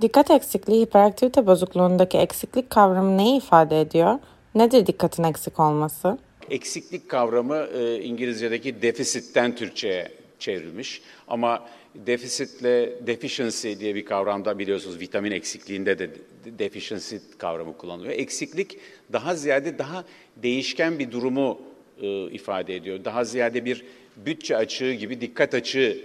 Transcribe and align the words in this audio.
Dikkat 0.00 0.30
eksikliği 0.30 0.82
hiperaktivite 0.82 1.46
bozukluğundaki 1.46 2.18
eksiklik 2.18 2.70
kavramı 2.70 3.18
neyi 3.18 3.38
ifade 3.38 3.80
ediyor? 3.80 4.18
Nedir 4.54 4.86
dikkatin 4.86 5.22
eksik 5.24 5.60
olması? 5.60 6.18
Eksiklik 6.50 7.08
kavramı 7.08 7.56
e, 7.56 8.02
İngilizce'deki 8.02 8.82
defisitten 8.82 9.56
Türkçe'ye 9.56 10.12
çevrilmiş. 10.38 11.02
Ama 11.28 11.68
defisitle 11.94 13.06
deficiency 13.06 13.72
diye 13.80 13.94
bir 13.94 14.04
kavramda 14.04 14.58
biliyorsunuz 14.58 15.00
vitamin 15.00 15.30
eksikliğinde 15.30 15.98
de 15.98 16.10
deficiency 16.44 17.16
kavramı 17.38 17.76
kullanılıyor. 17.76 18.14
Eksiklik 18.14 18.78
daha 19.12 19.34
ziyade 19.34 19.78
daha 19.78 20.04
değişken 20.36 20.98
bir 20.98 21.10
durumu 21.10 21.60
e, 22.02 22.30
ifade 22.30 22.76
ediyor. 22.76 23.04
Daha 23.04 23.24
ziyade 23.24 23.64
bir 23.64 23.84
bütçe 24.16 24.56
açığı 24.56 24.92
gibi 24.92 25.20
dikkat 25.20 25.54
açığı 25.54 25.98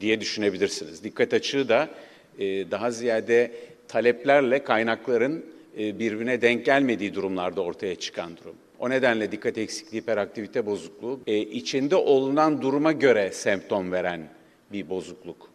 diye 0.00 0.20
düşünebilirsiniz. 0.20 1.04
Dikkat 1.04 1.34
açığı 1.34 1.68
da 1.68 1.88
daha 2.40 2.90
ziyade 2.90 3.52
taleplerle 3.88 4.64
kaynakların 4.64 5.44
e, 5.78 5.98
birbirine 5.98 6.42
denk 6.42 6.64
gelmediği 6.64 7.14
durumlarda 7.14 7.60
ortaya 7.60 7.94
çıkan 7.94 8.36
durum. 8.36 8.54
O 8.78 8.90
nedenle 8.90 9.32
dikkat 9.32 9.58
eksikliği, 9.58 10.02
hiperaktivite 10.02 10.66
bozukluğu 10.66 11.20
e, 11.26 11.38
içinde 11.38 11.96
olunan 11.96 12.62
duruma 12.62 12.92
göre 12.92 13.30
semptom 13.32 13.92
veren 13.92 14.20
bir 14.72 14.88
bozukluk. 14.88 15.50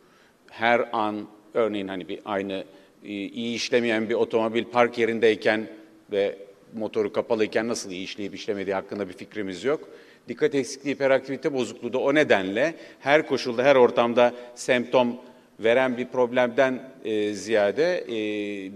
Her 0.47 0.89
an 0.91 1.27
örneğin 1.53 1.87
hani 1.87 2.07
bir 2.07 2.19
aynı 2.25 2.63
iyi 3.03 3.55
işlemeyen 3.55 4.09
bir 4.09 4.13
otomobil 4.13 4.63
park 4.63 4.97
yerindeyken 4.97 5.67
ve 6.11 6.37
motoru 6.73 7.13
kapalıyken 7.13 7.67
nasıl 7.67 7.91
iyi 7.91 8.03
işleyip 8.03 8.35
işlemediği 8.35 8.73
hakkında 8.73 9.07
bir 9.07 9.13
fikrimiz 9.13 9.63
yok. 9.63 9.89
Dikkat 10.27 10.55
eksikliği, 10.55 10.95
hiperaktivite 10.95 11.53
bozukluğu 11.53 11.93
da 11.93 11.97
o 11.97 12.15
nedenle 12.15 12.75
her 12.99 13.27
koşulda, 13.27 13.63
her 13.63 13.75
ortamda 13.75 14.33
semptom 14.55 15.15
veren 15.59 15.97
bir 15.97 16.05
problemden 16.05 16.79
e, 17.05 17.33
ziyade 17.33 17.97
e, 18.07 18.11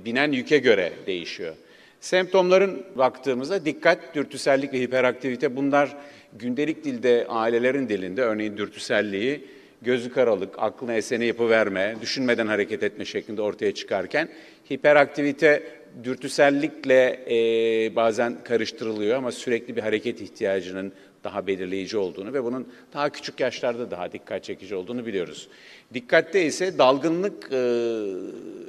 binen 0.05 0.31
yüke 0.31 0.57
göre 0.57 0.91
değişiyor. 1.07 1.55
Semptomların 1.99 2.83
baktığımızda 2.95 3.65
dikkat, 3.65 4.15
dürtüsellik 4.15 4.73
ve 4.73 4.79
hiperaktivite 4.79 5.55
bunlar 5.55 5.97
gündelik 6.33 6.83
dilde, 6.83 7.25
ailelerin 7.29 7.89
dilinde 7.89 8.21
örneğin 8.21 8.57
dürtüselliği 8.57 9.45
gözü 9.81 10.13
karalık, 10.13 10.55
aklına 10.57 10.93
esene 10.93 11.25
yapıverme, 11.25 11.95
düşünmeden 12.01 12.47
hareket 12.47 12.83
etme 12.83 13.05
şeklinde 13.05 13.41
ortaya 13.41 13.73
çıkarken 13.73 14.29
hiperaktivite 14.71 15.63
dürtüsellikle 16.03 17.19
e, 17.29 17.95
bazen 17.95 18.43
karıştırılıyor 18.43 19.17
ama 19.17 19.31
sürekli 19.31 19.75
bir 19.75 19.81
hareket 19.81 20.21
ihtiyacının 20.21 20.93
daha 21.23 21.47
belirleyici 21.47 21.97
olduğunu 21.97 22.33
ve 22.33 22.43
bunun 22.43 22.67
daha 22.93 23.09
küçük 23.09 23.39
yaşlarda 23.39 23.91
daha 23.91 24.11
dikkat 24.11 24.43
çekici 24.43 24.75
olduğunu 24.75 25.05
biliyoruz. 25.05 25.47
Dikkatte 25.93 26.45
ise 26.45 26.77
dalgınlık 26.77 27.49
e, 27.51 27.55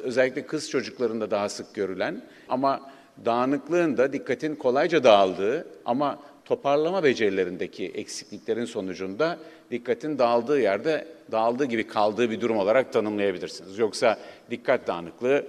özellikle 0.02 0.46
kız 0.46 0.70
çocuklarında 0.70 1.30
daha 1.30 1.48
sık 1.48 1.74
görülen 1.74 2.22
ama 2.48 2.90
dağınıklığın 3.24 3.96
da 3.96 4.12
dikkatin 4.12 4.54
kolayca 4.54 5.04
dağıldığı 5.04 5.66
ama 5.84 6.18
toparlama 6.44 7.04
becerilerindeki 7.04 7.86
eksikliklerin 7.86 8.64
sonucunda 8.64 9.38
dikkatin 9.70 10.18
dağıldığı 10.18 10.60
yerde 10.60 11.06
dağıldığı 11.32 11.64
gibi 11.64 11.86
kaldığı 11.86 12.30
bir 12.30 12.40
durum 12.40 12.56
olarak 12.56 12.92
tanımlayabilirsiniz. 12.92 13.78
Yoksa 13.78 14.18
dikkat 14.50 14.86
dağınıklığı 14.86 15.46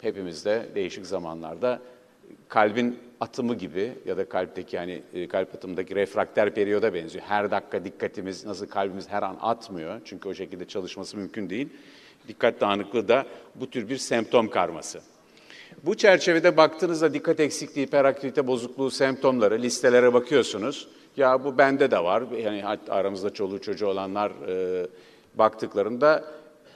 hepimizde 0.00 0.66
değişik 0.74 1.06
zamanlarda 1.06 1.80
kalbin 2.48 2.98
atımı 3.20 3.54
gibi 3.54 3.92
ya 4.06 4.16
da 4.16 4.28
kalpteki 4.28 4.76
yani 4.76 5.02
e, 5.14 5.28
kalp 5.28 5.54
atımındaki 5.54 5.94
refrakter 5.94 6.54
periyoda 6.54 6.94
benziyor. 6.94 7.24
Her 7.24 7.50
dakika 7.50 7.84
dikkatimiz 7.84 8.46
nasıl 8.46 8.66
kalbimiz 8.66 9.08
her 9.08 9.22
an 9.22 9.36
atmıyor 9.40 10.00
çünkü 10.04 10.28
o 10.28 10.34
şekilde 10.34 10.64
çalışması 10.64 11.16
mümkün 11.16 11.50
değil. 11.50 11.68
Dikkat 12.28 12.60
dağınıklığı 12.60 13.08
da 13.08 13.26
bu 13.54 13.70
tür 13.70 13.88
bir 13.88 13.96
semptom 13.96 14.50
karması. 14.50 15.00
Bu 15.82 15.96
çerçevede 15.96 16.56
baktığınızda 16.56 17.14
dikkat 17.14 17.40
eksikliği, 17.40 17.86
hiperaktivite 17.86 18.46
bozukluğu 18.46 18.90
semptomları 18.90 19.62
listelere 19.62 20.12
bakıyorsunuz. 20.12 20.88
Ya 21.16 21.44
bu 21.44 21.58
bende 21.58 21.90
de 21.90 22.04
var. 22.04 22.22
Yani 22.42 22.64
aramızda 22.88 23.30
çoluğu 23.30 23.60
çocuğu 23.60 23.86
olanlar 23.86 24.32
e, 24.48 24.86
baktıklarında 25.34 26.24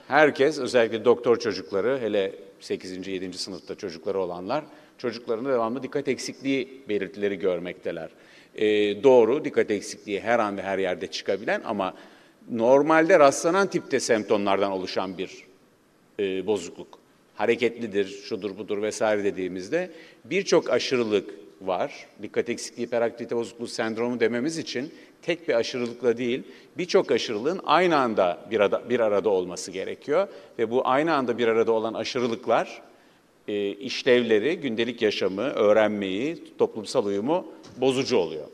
herkes 0.07 0.59
özellikle 0.59 1.05
doktor 1.05 1.39
çocukları 1.39 1.99
hele 2.01 2.35
8. 2.59 3.07
7. 3.07 3.37
sınıfta 3.37 3.75
çocukları 3.75 4.19
olanlar 4.19 4.63
çocuklarında 4.97 5.49
devamlı 5.49 5.83
dikkat 5.83 6.07
eksikliği 6.07 6.81
belirtileri 6.89 7.39
görmekteler. 7.39 8.09
E, 8.55 8.67
doğru, 9.03 9.45
dikkat 9.45 9.71
eksikliği 9.71 10.21
her 10.21 10.39
an 10.39 10.57
ve 10.57 10.61
her 10.61 10.77
yerde 10.77 11.07
çıkabilen 11.07 11.61
ama 11.65 11.93
normalde 12.51 13.19
rastlanan 13.19 13.67
tipte 13.67 13.99
semptomlardan 13.99 14.71
oluşan 14.71 15.17
bir 15.17 15.45
e, 16.19 16.47
bozukluk. 16.47 16.99
Hareketlidir, 17.35 18.07
şudur 18.07 18.57
budur 18.57 18.81
vesaire 18.81 19.23
dediğimizde 19.23 19.91
birçok 20.25 20.69
aşırılık 20.69 21.29
var. 21.61 22.07
Dikkat 22.21 22.49
eksikliği, 22.49 22.87
hiperaktivite 22.87 23.35
bozukluğu 23.35 23.67
sendromu 23.67 24.19
dememiz 24.19 24.57
için 24.57 24.91
tek 25.21 25.47
bir 25.47 25.53
aşırılıkla 25.53 26.17
değil, 26.17 26.43
birçok 26.77 27.11
aşırılığın 27.11 27.61
aynı 27.65 27.97
anda 27.97 28.37
bir 28.51 28.59
arada, 28.59 28.89
bir 28.89 28.99
arada 28.99 29.29
olması 29.29 29.71
gerekiyor. 29.71 30.27
Ve 30.59 30.71
bu 30.71 30.87
aynı 30.87 31.13
anda 31.13 31.37
bir 31.37 31.47
arada 31.47 31.71
olan 31.71 31.93
aşırılıklar 31.93 32.81
e, 33.47 33.69
işlevleri, 33.69 34.57
gündelik 34.57 35.01
yaşamı, 35.01 35.41
öğrenmeyi, 35.41 36.43
toplumsal 36.57 37.05
uyumu 37.05 37.45
bozucu 37.77 38.17
oluyor. 38.17 38.45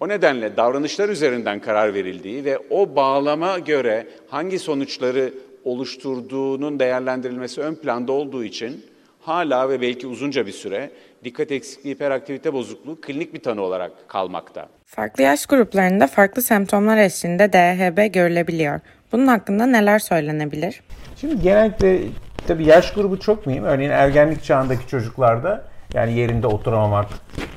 O 0.00 0.08
nedenle 0.08 0.56
davranışlar 0.56 1.08
üzerinden 1.08 1.60
karar 1.60 1.94
verildiği 1.94 2.44
ve 2.44 2.58
o 2.70 2.96
bağlama 2.96 3.58
göre 3.58 4.06
hangi 4.28 4.58
sonuçları 4.58 5.34
oluşturduğunun 5.64 6.78
değerlendirilmesi 6.78 7.60
ön 7.60 7.74
planda 7.74 8.12
olduğu 8.12 8.44
için 8.44 8.84
hala 9.22 9.68
ve 9.68 9.80
belki 9.80 10.06
uzunca 10.06 10.46
bir 10.46 10.52
süre 10.52 10.90
dikkat 11.24 11.52
eksikliği, 11.52 11.94
hiperaktivite 11.94 12.52
bozukluğu 12.52 13.00
klinik 13.00 13.34
bir 13.34 13.42
tanı 13.42 13.62
olarak 13.62 14.08
kalmakta. 14.08 14.68
Farklı 14.84 15.22
yaş 15.22 15.46
gruplarında 15.46 16.06
farklı 16.06 16.42
semptomlar 16.42 16.96
eşliğinde 16.98 17.52
DHB 17.52 18.12
görülebiliyor. 18.12 18.80
Bunun 19.12 19.26
hakkında 19.26 19.66
neler 19.66 19.98
söylenebilir? 19.98 20.82
Şimdi 21.16 21.42
genellikle 21.42 22.00
tabii 22.46 22.66
yaş 22.66 22.92
grubu 22.92 23.20
çok 23.20 23.46
mühim. 23.46 23.64
Örneğin 23.64 23.90
ergenlik 23.90 24.44
çağındaki 24.44 24.86
çocuklarda 24.86 25.64
yani 25.94 26.12
yerinde 26.12 26.46
oturamamak, 26.46 27.08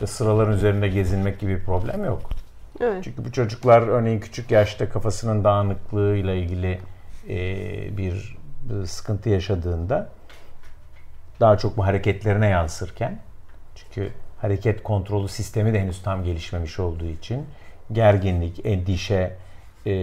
sıraların 0.05 0.53
üzerinde 0.53 0.87
gezinmek 0.87 1.39
gibi 1.39 1.55
bir 1.55 1.63
problem 1.63 2.05
yok. 2.05 2.29
Evet. 2.81 3.03
Çünkü 3.03 3.25
bu 3.25 3.31
çocuklar 3.31 3.81
örneğin 3.81 4.19
küçük 4.19 4.51
yaşta 4.51 4.89
kafasının 4.89 5.43
dağınıklığıyla 5.43 6.33
ilgili 6.33 6.79
e, 7.29 7.37
bir, 7.97 8.37
bir 8.69 8.85
sıkıntı 8.85 9.29
yaşadığında 9.29 10.09
daha 11.39 11.57
çok 11.57 11.77
bu 11.77 11.85
hareketlerine 11.85 12.47
yansırken 12.47 13.19
çünkü 13.75 14.11
hareket 14.41 14.83
kontrolü 14.83 15.27
sistemi 15.27 15.73
de 15.73 15.79
henüz 15.79 16.01
tam 16.01 16.23
gelişmemiş 16.23 16.79
olduğu 16.79 17.05
için 17.05 17.45
gerginlik, 17.91 18.65
endişe, 18.65 19.35
e, 19.87 19.93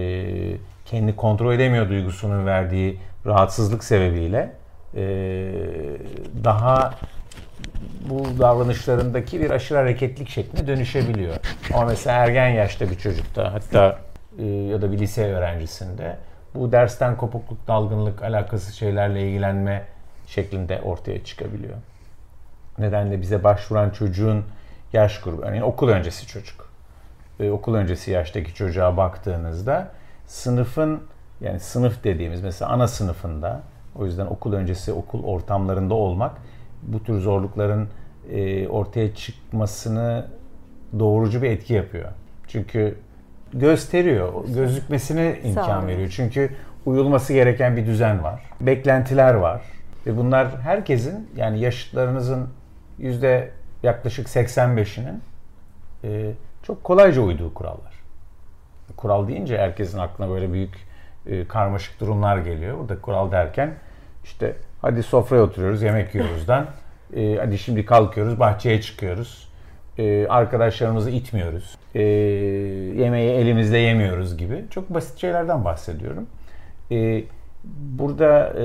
kendi 0.85 1.17
kontrol 1.17 1.55
edemiyor 1.55 1.89
duygusunun 1.89 2.47
verdiği 2.47 2.99
rahatsızlık 3.27 3.85
sebebiyle 3.85 4.53
e, 4.97 5.05
daha 6.45 6.95
bu 8.09 8.39
davranışlarındaki 8.39 9.41
bir 9.41 9.51
aşırı 9.51 9.79
hareketlik 9.79 10.29
şekline 10.29 10.67
dönüşebiliyor. 10.67 11.37
Ama 11.75 11.85
mesela 11.85 12.25
ergen 12.25 12.49
yaşta 12.49 12.91
bir 12.91 12.99
çocukta 12.99 13.53
hatta 13.53 13.99
e, 14.39 14.45
ya 14.47 14.83
da 14.83 14.93
bir 14.93 14.99
lise 14.99 15.35
öğrencisinde 15.35 16.17
bu 16.55 16.73
dersten 16.73 17.17
kopukluk, 17.17 17.69
dalgınlık, 17.69 18.23
alakası 18.23 18.77
şeylerle 18.77 19.29
ilgilenme 19.29 19.83
şeklinde 20.35 20.81
ortaya 20.81 21.25
çıkabiliyor. 21.25 21.75
Nedenle 22.79 23.21
bize 23.21 23.45
başvuran 23.45 23.91
çocuğun 23.91 24.45
yaş 24.93 25.21
grubu, 25.21 25.43
örneğin 25.43 25.63
okul 25.63 25.89
öncesi 25.89 26.27
çocuk. 26.27 26.69
Ee, 27.41 27.51
okul 27.51 27.75
öncesi 27.75 28.11
yaştaki 28.11 28.55
çocuğa 28.55 28.97
baktığınızda 28.97 29.91
sınıfın 30.27 31.03
yani 31.41 31.61
sınıf 31.61 32.05
dediğimiz 32.05 32.43
mesela 32.43 32.71
ana 32.71 32.89
sınıfında 32.89 33.63
o 33.97 34.05
yüzden 34.07 34.27
okul 34.27 34.53
öncesi 34.53 34.93
okul 34.93 35.25
ortamlarında 35.25 35.95
olmak 35.95 36.33
bu 36.83 37.03
tür 37.03 37.21
zorlukların 37.21 37.89
e, 38.31 38.69
ortaya 38.69 39.15
çıkmasını 39.15 40.27
doğrucu 40.99 41.43
bir 41.43 41.51
etki 41.51 41.75
yapıyor. 41.75 42.09
Çünkü 42.49 42.99
gösteriyor, 43.53 44.33
gözükmesine 44.55 45.41
imkan 45.45 45.87
veriyor. 45.87 46.13
Çünkü 46.17 46.51
uyulması 46.87 47.33
gereken 47.33 47.77
bir 47.77 47.87
düzen 47.87 48.23
var. 48.25 48.43
Beklentiler 48.61 49.35
var. 49.35 49.63
Ve 50.07 50.17
bunlar 50.17 50.61
herkesin 50.61 51.31
yani 51.37 51.61
yaşıtlarınızın 51.61 52.49
yüzde 52.99 53.51
yaklaşık 53.83 54.27
85'inin 54.27 55.23
e, 56.05 56.33
çok 56.63 56.85
kolayca 56.85 57.23
uyduğu 57.23 57.55
kurallar. 57.55 58.03
Kural 58.97 59.29
deyince 59.29 59.59
herkesin 59.59 59.99
aklına 59.99 60.31
böyle 60.31 60.53
büyük 60.53 60.75
e, 61.27 61.49
karmaşık 61.49 62.01
durumlar 62.01 62.39
geliyor. 62.39 62.79
Burada 62.79 63.01
kural 63.01 63.33
derken 63.33 63.75
işte 64.25 64.57
hadi 64.83 65.03
sofraya 65.03 65.43
oturuyoruz, 65.43 65.83
yemek 65.83 66.15
yiyoruzdan. 66.15 66.67
E, 67.17 67.37
hadi 67.37 67.59
şimdi 67.59 67.85
kalkıyoruz, 67.85 68.41
bahçeye 68.41 68.81
çıkıyoruz. 68.81 69.49
E, 69.99 70.27
arkadaşlarımızı 70.29 71.11
itmiyoruz. 71.11 71.79
E, 71.95 72.03
yemeği 72.03 73.31
elimizde 73.31 73.79
yemiyoruz 73.79 74.37
gibi. 74.37 74.65
Çok 74.71 74.95
basit 74.95 75.19
şeylerden 75.19 75.65
bahsediyorum. 75.65 76.27
E, 76.91 77.25
burada 77.65 78.53
e, 78.59 78.65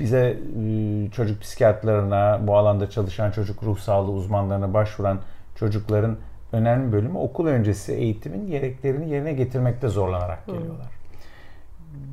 bize 0.00 0.36
e, 0.60 1.10
çocuk 1.10 1.40
psikiyatrlarına, 1.40 2.40
bu 2.42 2.56
alanda 2.56 2.90
çalışan 2.90 3.30
çocuk 3.30 3.62
ruh 3.62 3.78
sağlığı 3.78 4.10
uzmanlarına 4.10 4.74
başvuran 4.74 5.20
çocukların 5.56 6.16
önemli 6.52 6.92
bölümü 6.92 7.18
okul 7.18 7.46
öncesi 7.46 7.92
eğitimin 7.92 8.46
gereklerini 8.46 9.10
yerine 9.10 9.32
getirmekte 9.32 9.88
zorlanarak 9.88 10.46
geliyorlar. 10.46 10.86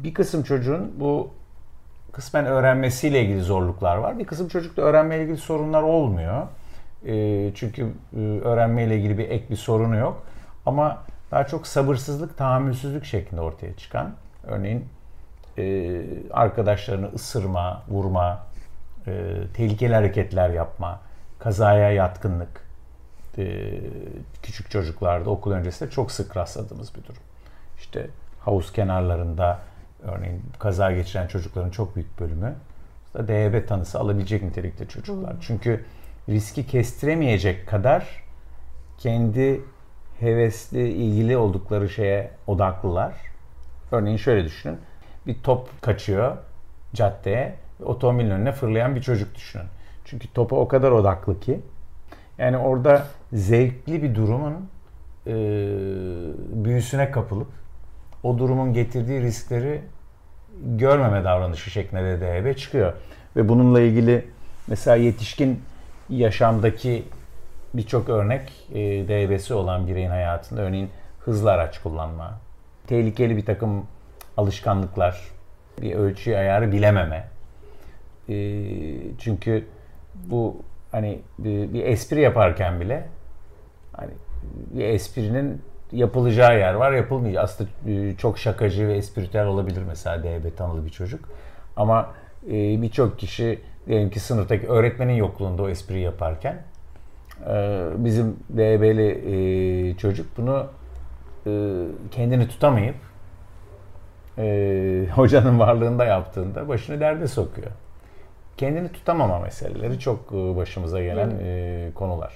Bir 0.04 0.14
kısım 0.14 0.44
çocuğun 0.44 0.92
bu 1.00 1.30
kısmen 2.12 2.46
öğrenmesiyle 2.46 3.22
ilgili 3.24 3.42
zorluklar 3.42 3.98
var. 3.98 4.20
Bir 4.20 4.26
kısım 4.26 4.48
çocukta 4.48 4.82
öğrenmeyle 4.82 5.24
ilgili 5.24 5.38
sorunlar 5.38 5.84
olmuyor. 5.84 6.48
E, 7.06 7.52
çünkü 7.56 7.88
e, 8.18 8.20
öğrenmeyle 8.20 8.98
ilgili 8.98 9.18
bir 9.18 9.30
ek 9.30 9.46
bir 9.50 9.56
sorunu 9.56 9.98
yok. 9.98 10.24
Ama 10.66 11.04
daha 11.32 11.48
çok 11.48 11.68
sabırsızlık, 11.68 12.38
tahammülsüzlük 12.38 13.06
şeklinde 13.06 13.42
ortaya 13.42 13.74
çıkan. 13.74 14.12
Örneğin 14.44 14.86
e, 15.58 16.02
arkadaşlarını 16.32 17.10
ısırma, 17.16 17.84
vurma, 17.88 18.48
e, 19.08 19.34
tehlikeli 19.54 19.94
hareketler 19.94 20.50
yapma, 20.50 21.00
kazaya 21.40 21.92
yatkınlık 21.92 22.66
e, 23.38 23.72
küçük 24.44 24.72
çocuklarda 24.72 25.30
okul 25.30 25.52
öncesinde 25.52 25.90
çok 25.90 26.12
sık 26.12 26.38
rastladığımız 26.38 26.96
bir 26.96 27.04
durum. 27.04 27.22
İşte 27.78 28.08
havuz 28.40 28.74
kenarlarında 28.74 29.60
örneğin 30.04 30.42
kaza 30.60 30.92
geçiren 30.92 31.28
çocukların 31.28 31.70
çok 31.70 31.96
büyük 31.96 32.20
bölümü 32.20 32.56
da 33.14 33.28
DHB 33.28 33.68
tanısı 33.68 34.00
alabilecek 34.00 34.44
nitelikte 34.44 34.88
çocuklar. 34.88 35.34
Hmm. 35.34 35.40
Çünkü 35.42 35.86
riski 36.30 36.68
kestiremeyecek 36.68 37.68
kadar 37.68 38.24
kendi 38.98 39.62
hevesli, 40.20 40.90
ilgili 40.90 41.38
oldukları 41.38 41.90
şeye 41.90 42.32
odaklılar. 42.48 43.14
Örneğin 43.92 44.18
şöyle 44.18 44.44
düşünün. 44.46 44.78
Bir 45.28 45.36
top 45.44 45.82
kaçıyor 45.82 46.38
caddeye 46.94 47.56
otomobilin 47.84 48.30
önüne 48.30 48.52
fırlayan 48.52 48.96
bir 48.96 49.02
çocuk 49.02 49.36
düşünün. 49.36 49.66
Çünkü 50.06 50.34
topa 50.34 50.56
o 50.56 50.68
kadar 50.68 50.92
odaklı 50.92 51.40
ki 51.40 51.60
yani 52.38 52.58
orada 52.58 53.08
zevkli 53.34 54.04
bir 54.04 54.16
durumun 54.16 54.70
e, 55.28 55.34
büyüsüne 56.66 57.12
kapılıp 57.12 57.48
o 58.24 58.38
durumun 58.38 58.74
getirdiği 58.74 59.22
riskleri 59.22 59.82
görmeme 60.64 61.24
davranışı 61.24 61.70
şeklinde 61.70 62.04
de 62.04 62.22
DHB 62.22 62.58
çıkıyor. 62.58 62.94
Ve 63.36 63.50
bununla 63.50 63.82
ilgili 63.82 64.28
mesela 64.68 64.96
yetişkin 64.96 65.62
yaşamdaki 66.10 67.04
birçok 67.74 68.10
örnek 68.10 68.52
e, 68.74 68.80
DHB'si 69.08 69.54
olan 69.54 69.88
bireyin 69.88 70.10
hayatında 70.10 70.62
örneğin 70.62 70.90
hızlı 71.20 71.52
araç 71.52 71.82
kullanma, 71.82 72.40
tehlikeli 72.88 73.38
bir 73.38 73.46
takım 73.46 73.86
alışkanlıklar, 74.38 75.22
bir 75.82 75.96
ölçü 75.96 76.36
ayarı 76.36 76.72
bilememe. 76.72 77.28
E, 78.30 78.36
çünkü 79.20 79.66
bu 80.16 80.62
hani 80.92 81.20
bir, 81.40 81.74
bir 81.74 81.86
espri 81.86 82.22
yaparken 82.22 82.80
bile 82.80 83.08
hani 83.94 84.12
bir 84.74 84.86
esprinin 84.86 85.62
yapılacağı 85.92 86.60
yer 86.60 86.74
var, 86.74 86.92
yapılmayacak. 86.92 87.44
Aslında 87.44 87.70
e, 87.88 88.16
çok 88.16 88.40
şakacı 88.40 88.88
ve 88.88 88.94
espritüel 88.94 89.46
olabilir 89.46 89.84
mesela 89.88 90.24
DB 90.24 90.58
tanılı 90.58 90.86
bir 90.86 90.90
çocuk. 90.90 91.30
Ama 91.78 92.14
e, 92.48 92.82
birçok 92.82 93.20
kişi 93.20 93.60
diyelim 93.88 94.10
ki 94.10 94.20
sınıftaki 94.20 94.68
öğretmenin 94.68 95.14
yokluğunda 95.14 95.64
o 95.64 95.70
espriyi 95.70 96.04
yaparken 96.04 96.64
e, 97.50 97.88
bizim 97.98 98.36
DB'li 98.50 99.10
e, 99.92 99.98
çocuk 99.98 100.38
bunu 100.38 100.68
e, 101.48 101.52
kendini 102.12 102.48
tutamayıp 102.48 102.96
e, 104.38 105.06
hocanın 105.16 105.60
varlığında 105.60 106.06
yaptığında 106.06 106.68
başını 106.68 107.00
derde 107.00 107.28
sokuyor. 107.28 107.72
Kendini 108.58 108.92
tutamama 108.92 109.40
meseleleri 109.40 110.00
çok 110.00 110.32
e, 110.32 110.56
başımıza 110.56 111.04
gelen 111.04 111.32
e, 111.44 111.90
konular. 111.96 112.34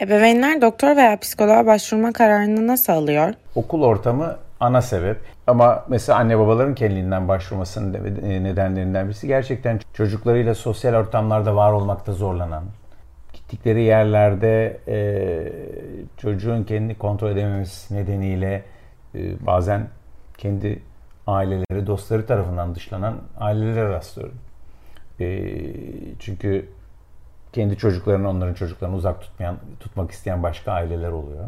Ebeveynler 0.00 0.60
doktor 0.60 0.96
veya 0.96 1.18
psikoloğa 1.18 1.66
başvurma 1.66 2.12
kararını 2.12 2.66
nasıl 2.66 2.92
alıyor? 2.92 3.34
Okul 3.54 3.82
ortamı 3.82 4.36
ana 4.60 4.82
sebep. 4.82 5.16
Ama 5.46 5.84
mesela 5.88 6.18
anne 6.18 6.38
babaların 6.38 6.74
kendiliğinden 6.74 7.28
başvurmasının 7.28 7.94
e, 8.22 8.42
nedenlerinden 8.42 9.06
birisi 9.06 9.26
gerçekten 9.26 9.80
çocuklarıyla 9.94 10.54
sosyal 10.54 10.94
ortamlarda 10.94 11.56
var 11.56 11.72
olmakta 11.72 12.12
zorlanan, 12.12 12.64
gittikleri 13.32 13.82
yerlerde 13.82 14.80
e, 14.88 14.98
çocuğun 16.16 16.64
kendini 16.64 16.94
kontrol 16.94 17.30
edememesi 17.30 17.94
nedeniyle 17.94 18.62
e, 19.14 19.46
bazen 19.46 19.88
kendi 20.38 20.82
aileleri, 21.26 21.86
dostları 21.86 22.26
tarafından 22.26 22.74
dışlanan 22.74 23.20
ailelere 23.38 23.88
rastlıyorum. 23.88 24.38
E, 25.20 25.52
çünkü 26.18 26.68
kendi 27.52 27.76
çocuklarını 27.76 28.28
onların 28.28 28.54
çocuklarını 28.54 28.96
uzak 28.96 29.20
tutmayan, 29.20 29.56
tutmak 29.80 30.10
isteyen 30.10 30.42
başka 30.42 30.72
aileler 30.72 31.10
oluyor. 31.10 31.44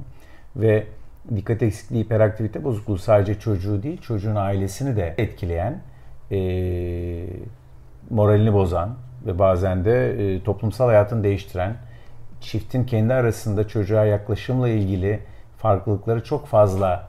Ve 0.57 0.87
dikkat 1.37 1.63
eksikliği, 1.63 2.05
hiperaktivite 2.05 2.65
bozukluğu 2.65 2.99
sadece 2.99 3.41
çocuğu 3.41 3.83
değil, 3.83 4.01
çocuğun 4.01 4.37
ailesini 4.37 4.97
de 4.97 5.15
etkileyen, 5.19 5.83
e, 6.31 6.39
moralini 8.11 8.53
bozan 8.53 8.97
ve 9.27 9.39
bazen 9.39 9.85
de 9.85 10.11
e, 10.35 10.43
toplumsal 10.43 10.87
hayatını 10.87 11.25
değiştiren, 11.25 11.77
çiftin 12.41 12.85
kendi 12.85 13.15
arasında 13.15 13.69
çocuğa 13.69 14.05
yaklaşımla 14.05 14.69
ilgili 14.69 15.21
farklılıkları 15.57 16.25
çok 16.25 16.47
fazla 16.47 17.09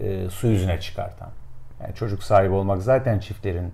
e, 0.00 0.30
su 0.30 0.46
yüzüne 0.46 0.80
çıkartan. 0.80 1.28
Yani 1.82 1.94
çocuk 1.94 2.22
sahibi 2.22 2.54
olmak 2.54 2.82
zaten 2.82 3.18
çiftlerin 3.18 3.72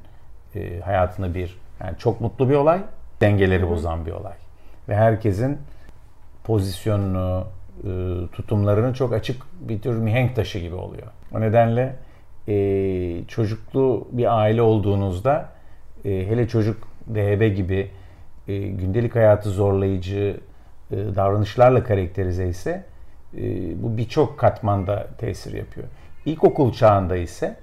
e, 0.54 0.80
hayatında 0.80 1.34
bir 1.34 1.58
yani 1.80 1.98
çok 1.98 2.20
mutlu 2.20 2.50
bir 2.50 2.54
olay, 2.54 2.80
dengeleri 3.20 3.70
bozan 3.70 4.06
bir 4.06 4.12
olay 4.12 4.34
ve 4.88 4.96
herkesin 4.96 5.58
pozisyonunu, 6.44 7.46
e, 7.84 7.90
tutumlarını 8.32 8.94
çok 8.94 9.12
açık 9.12 9.42
bir 9.60 9.80
tür 9.80 9.96
mihenk 9.96 10.36
taşı 10.36 10.58
gibi 10.58 10.74
oluyor. 10.74 11.06
O 11.34 11.40
nedenle 11.40 11.96
e, 12.48 13.24
çocuklu 13.28 14.08
bir 14.12 14.38
aile 14.38 14.62
olduğunuzda 14.62 15.48
e, 16.04 16.10
hele 16.10 16.48
çocuk 16.48 16.88
DHB 17.14 17.56
gibi 17.56 17.90
gündelik 18.48 19.14
hayatı 19.14 19.50
zorlayıcı 19.50 20.40
davranışlarla 20.90 21.84
karakterize 21.84 22.48
ise 22.48 22.84
bu 23.74 23.96
birçok 23.96 24.38
katmanda 24.38 25.06
tesir 25.18 25.52
yapıyor. 25.52 25.86
İlkokul 26.26 26.72
çağında 26.72 27.16
ise 27.16 27.56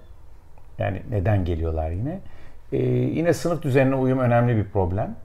yani 0.80 1.02
neden 1.10 1.46
geliyorlar 1.46 1.92
yine? 1.92 2.20
yine 3.16 3.34
sınıf 3.34 3.62
düzenine 3.62 3.96
uyum 3.96 4.20
önemli 4.20 4.58
bir 4.58 4.64
problem 4.64 5.16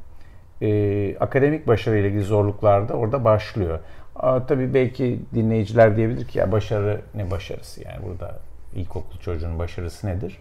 e, 0.63 1.19
akademik 1.19 1.67
başarıyla 1.67 2.09
ilgili 2.09 2.23
zorluklar 2.23 2.89
da 2.89 2.95
orada 2.95 3.25
başlıyor. 3.25 3.79
Aa, 4.17 4.47
tabii 4.47 4.75
belki 4.75 5.21
dinleyiciler 5.35 5.97
diyebilir 5.97 6.25
ki 6.25 6.39
ya 6.39 6.53
başarı 6.53 7.01
ne 7.15 7.31
başarısı 7.31 7.85
yani 7.85 8.07
burada 8.07 8.39
ilkokul 8.75 9.19
çocuğunun 9.19 9.59
başarısı 9.59 10.07
nedir? 10.07 10.39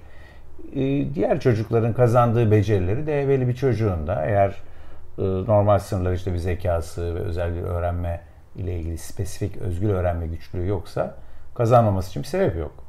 E, 0.76 1.16
diğer 1.16 1.40
çocukların 1.40 1.94
kazandığı 1.94 2.52
becerileri 2.52 3.08
DB'li 3.08 3.48
bir 3.48 3.56
çocuğun 3.56 4.08
da 4.08 4.26
eğer 4.26 4.50
e, 5.18 5.22
normal 5.24 5.80
sınırlar 5.80 6.14
işte 6.14 6.34
bir 6.34 6.38
zekası 6.38 7.16
ve 7.16 7.20
özel 7.20 7.56
bir 7.56 7.62
öğrenme 7.62 8.22
ile 8.56 8.80
ilgili 8.80 8.98
spesifik 8.98 9.58
özgül 9.58 9.90
öğrenme 9.90 10.28
güçlüğü 10.28 10.68
yoksa 10.68 11.16
kazanmaması 11.56 12.10
için 12.10 12.24
bir 12.24 12.28
sebep 12.28 12.56
yok. 12.56 12.87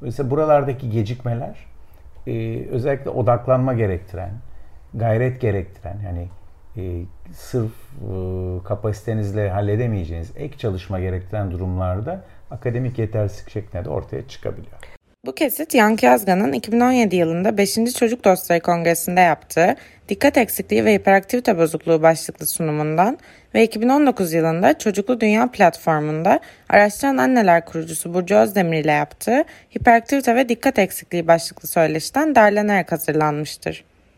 Mesela 0.00 0.30
buralardaki 0.30 0.90
gecikmeler 0.90 1.56
e, 2.26 2.64
özellikle 2.70 3.10
odaklanma 3.10 3.74
gerektiren, 3.74 4.30
gayret 4.94 5.40
gerektiren 5.40 5.98
yani 6.04 6.28
e, 6.76 7.04
sırf 7.32 7.72
e, 7.72 8.14
kapasitenizle 8.64 9.50
halledemeyeceğiniz 9.50 10.32
ek 10.36 10.58
çalışma 10.58 11.00
gerektiren 11.00 11.50
durumlarda 11.50 12.24
akademik 12.50 12.98
yetersizlik 12.98 13.50
şeklinde 13.50 13.84
de 13.84 13.88
ortaya 13.88 14.28
çıkabiliyor. 14.28 14.76
Bu 15.26 15.34
kesit 15.34 15.74
Yankı 15.74 16.06
Yazgan'ın 16.06 16.52
2017 16.52 17.16
yılında 17.16 17.58
5. 17.58 17.94
Çocuk 17.98 18.24
Dostları 18.24 18.60
Kongresi'nde 18.60 19.20
yaptığı 19.20 19.76
Dikkat 20.08 20.36
Eksikliği 20.36 20.84
ve 20.84 20.94
Hiperaktivite 20.94 21.58
Bozukluğu 21.58 22.02
başlıklı 22.02 22.46
sunumundan 22.46 23.18
ve 23.54 23.64
2019 23.64 24.32
yılında 24.32 24.78
Çocuklu 24.78 25.20
Dünya 25.20 25.50
platformunda 25.50 26.40
Araştıran 26.68 27.16
Anneler 27.16 27.64
kurucusu 27.64 28.14
Burcu 28.14 28.34
Özdemir 28.34 28.84
ile 28.84 28.92
yaptığı 28.92 29.44
Hiperaktivite 29.76 30.34
ve 30.34 30.48
Dikkat 30.48 30.78
Eksikliği 30.78 31.26
başlıklı 31.26 31.68
söyleşiden 31.68 32.34
derlenerek 32.34 32.92
hazırlanmıştır. 32.92 33.84